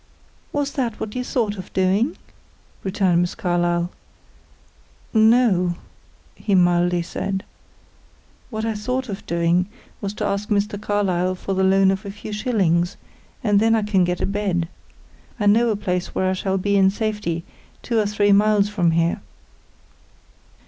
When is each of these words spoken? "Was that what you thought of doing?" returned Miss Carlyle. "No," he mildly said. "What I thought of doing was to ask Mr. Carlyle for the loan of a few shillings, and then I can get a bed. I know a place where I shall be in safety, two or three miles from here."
"Was 0.51 0.71
that 0.71 0.99
what 0.99 1.13
you 1.13 1.23
thought 1.23 1.57
of 1.59 1.71
doing?" 1.73 2.17
returned 2.83 3.21
Miss 3.21 3.35
Carlyle. 3.35 3.91
"No," 5.13 5.75
he 6.33 6.55
mildly 6.55 7.03
said. 7.03 7.43
"What 8.49 8.65
I 8.65 8.73
thought 8.73 9.09
of 9.09 9.23
doing 9.27 9.67
was 10.01 10.15
to 10.15 10.25
ask 10.25 10.49
Mr. 10.49 10.81
Carlyle 10.81 11.35
for 11.35 11.53
the 11.53 11.63
loan 11.63 11.91
of 11.91 12.03
a 12.03 12.09
few 12.09 12.33
shillings, 12.33 12.97
and 13.43 13.59
then 13.59 13.75
I 13.75 13.83
can 13.83 14.03
get 14.03 14.21
a 14.21 14.25
bed. 14.25 14.67
I 15.39 15.45
know 15.45 15.69
a 15.69 15.75
place 15.75 16.15
where 16.15 16.31
I 16.31 16.33
shall 16.33 16.57
be 16.57 16.77
in 16.77 16.89
safety, 16.89 17.43
two 17.83 17.99
or 17.99 18.07
three 18.07 18.31
miles 18.31 18.69
from 18.69 18.89
here." 18.97 19.21